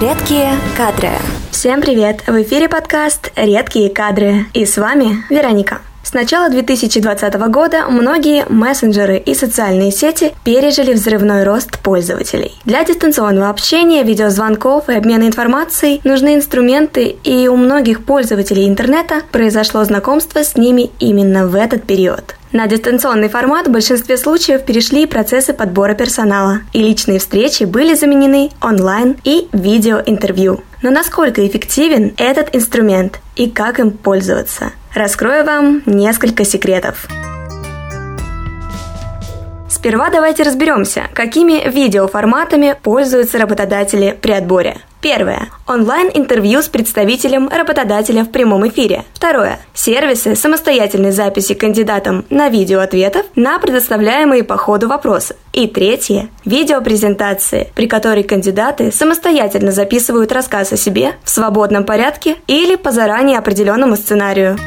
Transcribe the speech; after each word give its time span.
Редкие 0.00 0.52
кадры. 0.78 1.10
Всем 1.50 1.82
привет! 1.82 2.22
В 2.26 2.40
эфире 2.40 2.70
подкаст 2.70 3.32
«Редкие 3.36 3.90
кадры». 3.90 4.46
И 4.54 4.64
с 4.64 4.78
вами 4.78 5.22
Вероника. 5.28 5.82
С 6.02 6.14
начала 6.14 6.48
2020 6.48 7.34
года 7.50 7.84
многие 7.86 8.46
мессенджеры 8.48 9.18
и 9.18 9.34
социальные 9.34 9.92
сети 9.92 10.32
пережили 10.42 10.94
взрывной 10.94 11.44
рост 11.44 11.78
пользователей. 11.80 12.54
Для 12.64 12.82
дистанционного 12.82 13.50
общения, 13.50 14.02
видеозвонков 14.02 14.88
и 14.88 14.94
обмена 14.94 15.24
информацией 15.24 16.00
нужны 16.02 16.34
инструменты, 16.34 17.16
и 17.22 17.46
у 17.48 17.56
многих 17.56 18.02
пользователей 18.06 18.66
интернета 18.68 19.20
произошло 19.30 19.84
знакомство 19.84 20.42
с 20.42 20.56
ними 20.56 20.90
именно 20.98 21.46
в 21.46 21.54
этот 21.54 21.84
период. 21.84 22.36
На 22.52 22.66
дистанционный 22.66 23.28
формат 23.28 23.68
в 23.68 23.70
большинстве 23.70 24.16
случаев 24.16 24.64
перешли 24.64 25.06
процессы 25.06 25.52
подбора 25.52 25.94
персонала, 25.94 26.62
и 26.72 26.82
личные 26.82 27.20
встречи 27.20 27.62
были 27.62 27.94
заменены 27.94 28.50
онлайн 28.60 29.16
и 29.22 29.48
видеоинтервью. 29.52 30.64
Но 30.82 30.90
насколько 30.90 31.46
эффективен 31.46 32.12
этот 32.16 32.54
инструмент 32.56 33.20
и 33.36 33.48
как 33.48 33.78
им 33.78 33.92
пользоваться? 33.92 34.72
Раскрою 34.92 35.44
вам 35.44 35.82
несколько 35.86 36.44
секретов. 36.44 37.06
Сперва 39.68 40.10
давайте 40.10 40.42
разберемся, 40.42 41.04
какими 41.14 41.70
видеоформатами 41.70 42.76
пользуются 42.82 43.38
работодатели 43.38 44.18
при 44.20 44.32
отборе. 44.32 44.78
Первое. 45.00 45.48
Онлайн-интервью 45.66 46.62
с 46.62 46.68
представителем 46.68 47.48
работодателя 47.48 48.24
в 48.24 48.30
прямом 48.30 48.68
эфире. 48.68 49.04
Второе. 49.14 49.58
Сервисы 49.72 50.36
самостоятельной 50.36 51.10
записи 51.10 51.54
кандидатам 51.54 52.26
на 52.28 52.48
видео 52.50 52.80
ответов 52.80 53.24
на 53.34 53.58
предоставляемые 53.58 54.44
по 54.44 54.56
ходу 54.58 54.88
вопросы. 54.88 55.36
И 55.52 55.66
третье. 55.66 56.28
Видеопрезентации, 56.44 57.72
при 57.74 57.86
которой 57.86 58.24
кандидаты 58.24 58.92
самостоятельно 58.92 59.72
записывают 59.72 60.32
рассказ 60.32 60.72
о 60.72 60.76
себе 60.76 61.14
в 61.24 61.30
свободном 61.30 61.84
порядке 61.84 62.36
или 62.46 62.76
по 62.76 62.90
заранее 62.90 63.38
определенному 63.38 63.96
сценарию. 63.96 64.58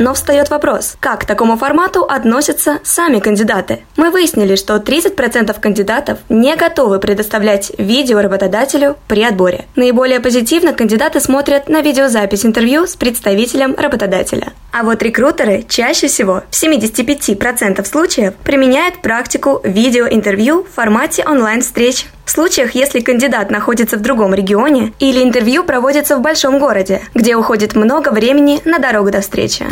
Но 0.00 0.14
встает 0.14 0.48
вопрос, 0.48 0.96
как 0.98 1.20
к 1.20 1.24
такому 1.26 1.58
формату 1.58 2.04
относятся 2.04 2.78
сами 2.82 3.18
кандидаты? 3.18 3.80
Мы 3.98 4.10
выяснили, 4.10 4.56
что 4.56 4.76
30% 4.76 5.60
кандидатов 5.60 6.20
не 6.30 6.56
готовы 6.56 6.98
предоставлять 6.98 7.70
видео 7.76 8.22
работодателю 8.22 8.96
при 9.08 9.22
отборе. 9.22 9.66
Наиболее 9.76 10.20
позитивно 10.20 10.72
кандидаты 10.72 11.20
смотрят 11.20 11.68
на 11.68 11.82
видеозапись 11.82 12.46
интервью 12.46 12.86
с 12.86 12.96
представителем 12.96 13.74
работодателя. 13.76 14.54
А 14.72 14.84
вот 14.84 15.02
рекрутеры 15.02 15.66
чаще 15.68 16.06
всего, 16.06 16.44
в 16.50 16.54
75% 16.54 17.84
случаев, 17.84 18.32
применяют 18.36 19.02
практику 19.02 19.60
видеоинтервью 19.64 20.64
в 20.64 20.74
формате 20.74 21.24
онлайн-встреч. 21.26 22.06
В 22.24 22.30
случаях, 22.30 22.74
если 22.74 23.00
кандидат 23.00 23.50
находится 23.50 23.98
в 23.98 24.00
другом 24.00 24.32
регионе 24.32 24.94
или 24.98 25.22
интервью 25.22 25.62
проводится 25.62 26.16
в 26.16 26.22
большом 26.22 26.58
городе, 26.58 27.02
где 27.12 27.36
уходит 27.36 27.74
много 27.74 28.10
времени 28.10 28.60
на 28.64 28.78
дорогу 28.78 29.10
до 29.10 29.20
встречи. 29.20 29.66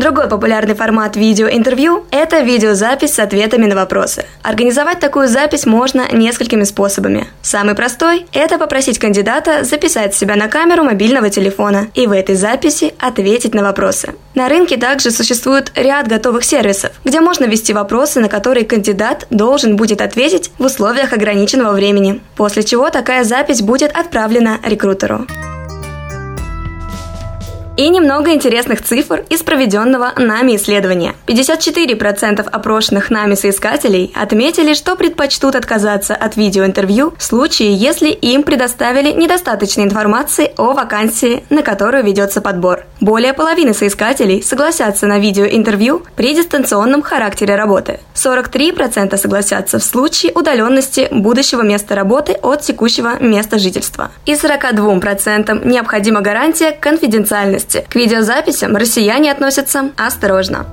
Другой 0.00 0.28
популярный 0.28 0.74
формат 0.74 1.14
видеоинтервью– 1.14 2.06
это 2.10 2.40
видеозапись 2.40 3.12
с 3.12 3.18
ответами 3.18 3.66
на 3.66 3.74
вопросы. 3.74 4.24
Организовать 4.42 4.98
такую 4.98 5.28
запись 5.28 5.66
можно 5.66 6.10
несколькими 6.10 6.64
способами. 6.64 7.26
Самый 7.42 7.74
простой– 7.74 8.24
это 8.32 8.56
попросить 8.56 8.98
кандидата 8.98 9.62
записать 9.62 10.14
себя 10.14 10.36
на 10.36 10.48
камеру 10.48 10.84
мобильного 10.84 11.28
телефона 11.28 11.88
и 11.92 12.06
в 12.06 12.12
этой 12.12 12.34
записи 12.34 12.94
ответить 12.98 13.52
на 13.52 13.62
вопросы. 13.62 14.14
На 14.34 14.48
рынке 14.48 14.78
также 14.78 15.10
существует 15.10 15.70
ряд 15.74 16.08
готовых 16.08 16.44
сервисов, 16.44 16.92
где 17.04 17.20
можно 17.20 17.44
ввести 17.44 17.74
вопросы, 17.74 18.20
на 18.20 18.30
которые 18.30 18.64
кандидат 18.64 19.26
должен 19.28 19.76
будет 19.76 20.00
ответить 20.00 20.50
в 20.56 20.64
условиях 20.64 21.12
ограниченного 21.12 21.74
времени, 21.74 22.22
после 22.36 22.62
чего 22.62 22.88
такая 22.88 23.22
запись 23.22 23.60
будет 23.60 23.94
отправлена 23.94 24.60
рекрутеру. 24.64 25.26
И 27.80 27.88
немного 27.88 28.34
интересных 28.34 28.82
цифр 28.82 29.24
из 29.30 29.42
проведенного 29.42 30.12
нами 30.18 30.56
исследования. 30.56 31.14
54% 31.26 32.46
опрошенных 32.46 33.08
нами 33.08 33.34
соискателей 33.34 34.12
отметили, 34.14 34.74
что 34.74 34.96
предпочтут 34.96 35.54
отказаться 35.54 36.14
от 36.14 36.36
видеоинтервью 36.36 37.14
в 37.16 37.22
случае, 37.22 37.74
если 37.74 38.10
им 38.10 38.42
предоставили 38.42 39.12
недостаточной 39.12 39.84
информации 39.84 40.52
о 40.58 40.74
вакансии, 40.74 41.42
на 41.48 41.62
которую 41.62 42.04
ведется 42.04 42.42
подбор. 42.42 42.84
Более 43.00 43.32
половины 43.32 43.72
соискателей 43.72 44.42
согласятся 44.42 45.06
на 45.06 45.18
видеоинтервью 45.18 46.02
при 46.16 46.34
дистанционном 46.34 47.00
характере 47.00 47.56
работы. 47.56 48.00
43% 48.14 49.16
согласятся 49.16 49.78
в 49.78 49.82
случае 49.82 50.32
удаленности 50.34 51.08
будущего 51.10 51.62
места 51.62 51.94
работы 51.94 52.32
от 52.42 52.60
текущего 52.60 53.18
места 53.20 53.58
жительства. 53.58 54.10
И 54.26 54.34
42% 54.34 55.66
необходима 55.66 56.20
гарантия 56.20 56.72
конфиденциальности 56.72 57.69
безопасности. 57.70 57.86
К 57.88 57.94
видеозаписям 57.96 58.76
россияне 58.76 59.30
относятся 59.30 59.90
осторожно. 59.96 60.66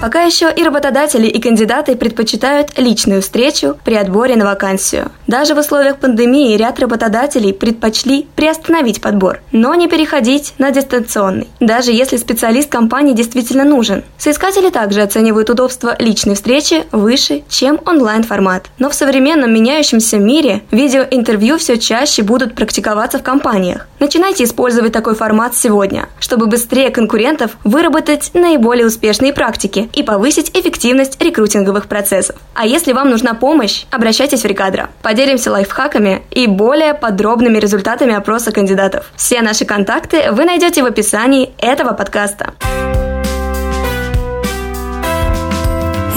Пока 0.00 0.22
еще 0.22 0.52
и 0.54 0.62
работодатели, 0.62 1.26
и 1.26 1.40
кандидаты 1.40 1.96
предпочитают 1.96 2.78
личную 2.78 3.22
встречу 3.22 3.78
при 3.84 3.94
отборе 3.94 4.36
на 4.36 4.44
вакансию. 4.44 5.10
Даже 5.26 5.54
в 5.54 5.58
условиях 5.58 5.96
пандемии 5.96 6.58
ряд 6.58 6.78
работодателей 6.78 7.54
предпочли 7.54 8.26
приостановить 8.36 9.00
подбор, 9.00 9.40
но 9.50 9.74
не 9.74 9.88
переходить 9.88 10.52
на 10.58 10.72
дистанционный, 10.72 11.48
даже 11.58 11.90
если 11.92 12.18
специалист 12.18 12.68
компании 12.68 13.14
действительно 13.14 13.64
нужен. 13.64 14.04
Соискатели 14.18 14.68
также 14.68 15.00
оценивают 15.00 15.48
удобство 15.48 15.96
личной 15.98 16.34
встречи 16.34 16.84
выше, 16.92 17.42
чем 17.48 17.80
онлайн-формат. 17.86 18.66
Но 18.78 18.90
в 18.90 18.94
современном 18.94 19.54
меняющемся 19.54 20.18
мире 20.18 20.60
видеоинтервью 20.70 21.56
все 21.56 21.78
чаще 21.78 22.22
будут 22.22 22.54
практиковаться 22.54 23.18
в 23.18 23.22
компаниях. 23.22 23.88
Начинайте 24.04 24.44
использовать 24.44 24.92
такой 24.92 25.14
формат 25.14 25.56
сегодня, 25.56 26.10
чтобы 26.20 26.44
быстрее 26.44 26.90
конкурентов 26.90 27.52
выработать 27.64 28.32
наиболее 28.34 28.84
успешные 28.84 29.32
практики 29.32 29.88
и 29.94 30.02
повысить 30.02 30.50
эффективность 30.52 31.18
рекрутинговых 31.22 31.86
процессов. 31.86 32.36
А 32.52 32.66
если 32.66 32.92
вам 32.92 33.08
нужна 33.08 33.32
помощь, 33.32 33.86
обращайтесь 33.90 34.42
в 34.42 34.44
Рекадро. 34.44 34.90
Поделимся 35.00 35.50
лайфхаками 35.50 36.20
и 36.30 36.46
более 36.46 36.92
подробными 36.92 37.56
результатами 37.56 38.14
опроса 38.14 38.52
кандидатов. 38.52 39.10
Все 39.16 39.40
наши 39.40 39.64
контакты 39.64 40.30
вы 40.32 40.44
найдете 40.44 40.82
в 40.82 40.86
описании 40.86 41.54
этого 41.56 41.94
подкаста. 41.94 42.52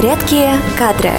Редкие 0.03 0.57
кадры. 0.77 1.13